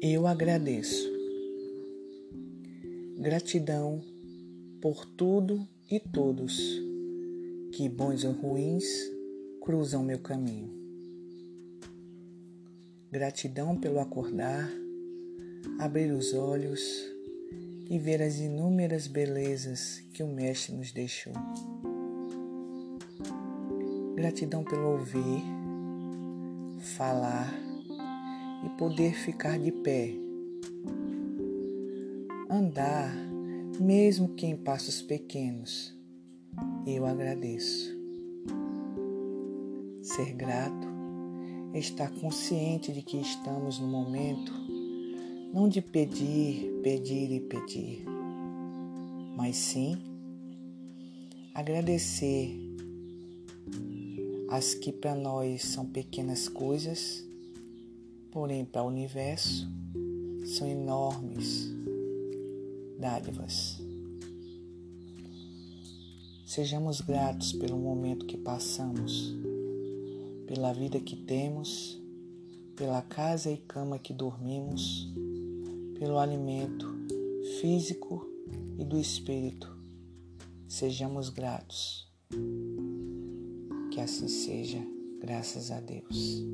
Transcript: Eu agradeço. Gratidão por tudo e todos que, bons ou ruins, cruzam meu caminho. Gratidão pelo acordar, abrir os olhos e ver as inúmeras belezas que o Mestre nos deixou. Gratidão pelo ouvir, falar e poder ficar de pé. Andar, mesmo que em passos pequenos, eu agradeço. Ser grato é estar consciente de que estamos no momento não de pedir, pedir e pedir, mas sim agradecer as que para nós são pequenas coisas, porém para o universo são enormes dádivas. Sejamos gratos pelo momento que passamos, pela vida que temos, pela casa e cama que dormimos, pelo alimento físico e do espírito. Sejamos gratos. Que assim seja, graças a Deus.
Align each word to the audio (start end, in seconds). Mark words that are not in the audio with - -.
Eu 0.00 0.28
agradeço. 0.28 1.10
Gratidão 3.18 4.00
por 4.80 5.04
tudo 5.04 5.66
e 5.90 5.98
todos 5.98 6.56
que, 7.72 7.88
bons 7.88 8.22
ou 8.22 8.30
ruins, 8.30 8.84
cruzam 9.60 10.04
meu 10.04 10.20
caminho. 10.20 10.70
Gratidão 13.10 13.76
pelo 13.76 13.98
acordar, 13.98 14.70
abrir 15.80 16.12
os 16.12 16.32
olhos 16.32 16.80
e 17.90 17.98
ver 17.98 18.22
as 18.22 18.38
inúmeras 18.38 19.08
belezas 19.08 20.00
que 20.12 20.22
o 20.22 20.28
Mestre 20.28 20.76
nos 20.76 20.92
deixou. 20.92 21.32
Gratidão 24.14 24.62
pelo 24.62 24.92
ouvir, 24.92 25.42
falar 26.96 27.52
e 28.64 28.68
poder 28.70 29.14
ficar 29.14 29.58
de 29.58 29.72
pé. 29.72 30.14
Andar, 32.50 33.14
mesmo 33.80 34.30
que 34.30 34.46
em 34.46 34.56
passos 34.56 35.02
pequenos, 35.02 35.96
eu 36.86 37.06
agradeço. 37.06 37.96
Ser 40.02 40.32
grato 40.34 40.88
é 41.74 41.78
estar 41.78 42.10
consciente 42.20 42.92
de 42.92 43.02
que 43.02 43.18
estamos 43.18 43.78
no 43.78 43.86
momento 43.86 44.52
não 45.52 45.68
de 45.68 45.80
pedir, 45.80 46.80
pedir 46.82 47.32
e 47.32 47.40
pedir, 47.40 48.04
mas 49.36 49.56
sim 49.56 49.96
agradecer 51.54 52.56
as 54.50 54.74
que 54.74 54.92
para 54.92 55.14
nós 55.14 55.62
são 55.62 55.86
pequenas 55.86 56.48
coisas, 56.48 57.24
porém 58.38 58.64
para 58.64 58.84
o 58.84 58.86
universo 58.86 59.68
são 60.46 60.64
enormes 60.64 61.68
dádivas. 62.96 63.82
Sejamos 66.46 67.00
gratos 67.00 67.52
pelo 67.52 67.76
momento 67.76 68.26
que 68.26 68.36
passamos, 68.36 69.34
pela 70.46 70.72
vida 70.72 71.00
que 71.00 71.16
temos, 71.16 72.00
pela 72.76 73.02
casa 73.02 73.50
e 73.50 73.56
cama 73.56 73.98
que 73.98 74.14
dormimos, 74.14 75.12
pelo 75.98 76.16
alimento 76.16 76.86
físico 77.60 78.24
e 78.78 78.84
do 78.84 79.00
espírito. 79.00 79.68
Sejamos 80.68 81.28
gratos. 81.28 82.08
Que 83.90 84.00
assim 84.00 84.28
seja, 84.28 84.80
graças 85.20 85.72
a 85.72 85.80
Deus. 85.80 86.46